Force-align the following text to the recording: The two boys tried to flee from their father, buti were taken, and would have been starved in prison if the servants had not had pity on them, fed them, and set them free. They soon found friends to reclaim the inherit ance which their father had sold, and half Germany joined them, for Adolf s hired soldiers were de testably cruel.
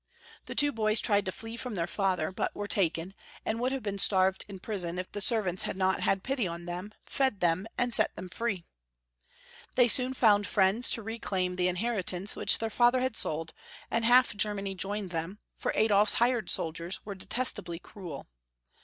The 0.47 0.55
two 0.55 0.71
boys 0.71 0.99
tried 0.99 1.25
to 1.25 1.31
flee 1.31 1.55
from 1.55 1.75
their 1.75 1.85
father, 1.85 2.31
buti 2.31 2.49
were 2.55 2.67
taken, 2.67 3.13
and 3.45 3.59
would 3.59 3.71
have 3.71 3.83
been 3.83 3.99
starved 3.99 4.43
in 4.47 4.57
prison 4.57 4.97
if 4.97 5.11
the 5.11 5.21
servants 5.21 5.61
had 5.61 5.77
not 5.77 5.99
had 5.99 6.23
pity 6.23 6.47
on 6.47 6.65
them, 6.65 6.91
fed 7.05 7.39
them, 7.39 7.67
and 7.77 7.93
set 7.93 8.15
them 8.15 8.27
free. 8.27 8.65
They 9.75 9.87
soon 9.87 10.15
found 10.15 10.47
friends 10.47 10.89
to 10.89 11.03
reclaim 11.03 11.55
the 11.55 11.67
inherit 11.67 12.13
ance 12.13 12.35
which 12.35 12.57
their 12.57 12.71
father 12.71 13.01
had 13.01 13.15
sold, 13.15 13.53
and 13.91 14.03
half 14.03 14.35
Germany 14.35 14.73
joined 14.73 15.11
them, 15.11 15.37
for 15.55 15.71
Adolf 15.75 16.07
s 16.09 16.13
hired 16.13 16.49
soldiers 16.49 17.05
were 17.05 17.13
de 17.13 17.27
testably 17.27 17.79
cruel. 17.79 18.25